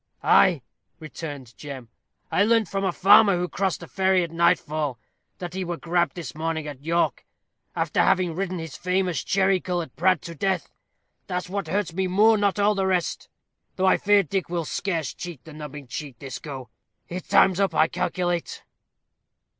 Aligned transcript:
"Ay," 0.23 0.63
returned 0.99 1.55
Jem. 1.57 1.87
"I 2.31 2.43
learnt 2.43 2.67
from 2.67 2.83
a 2.83 2.91
farmer 2.91 3.37
who 3.37 3.47
crossed 3.47 3.81
the 3.81 3.87
ferry 3.87 4.23
at 4.23 4.31
nightfall, 4.31 4.97
that 5.37 5.53
he 5.53 5.63
were 5.63 5.77
grabb'd 5.77 6.15
this 6.15 6.33
morning 6.33 6.65
at 6.67 6.81
York, 6.83 7.23
after 7.75 8.01
having 8.01 8.33
ridden 8.33 8.57
his 8.57 8.75
famous 8.75 9.23
cherry 9.23 9.59
colored 9.59 9.95
prad 9.95 10.23
to 10.23 10.33
death 10.33 10.71
that's 11.27 11.49
what 11.49 11.67
hurts 11.67 11.93
me 11.93 12.07
more 12.07 12.35
not 12.35 12.57
all 12.57 12.73
the 12.73 12.87
rest; 12.87 13.29
though 13.75 13.85
I 13.85 13.97
fear 13.97 14.23
Dick 14.23 14.49
will 14.49 14.65
scarce 14.65 15.13
cheat 15.13 15.43
the 15.45 15.53
nubbing 15.53 15.85
cheat 15.85 16.17
this 16.17 16.39
go. 16.39 16.69
His 17.05 17.21
time's 17.27 17.59
up, 17.59 17.75
I 17.75 17.87
calculate." 17.87 18.63